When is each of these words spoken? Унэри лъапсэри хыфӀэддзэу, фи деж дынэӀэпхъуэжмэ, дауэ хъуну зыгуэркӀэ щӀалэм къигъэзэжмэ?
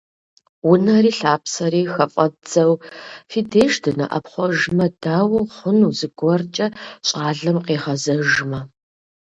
Унэри 0.71 1.11
лъапсэри 1.19 1.81
хыфӀэддзэу, 1.93 2.73
фи 3.29 3.39
деж 3.51 3.73
дынэӀэпхъуэжмэ, 3.83 4.87
дауэ 5.01 5.39
хъуну 5.55 5.95
зыгуэркӀэ 5.97 6.67
щӀалэм 7.07 7.57
къигъэзэжмэ? 7.65 8.59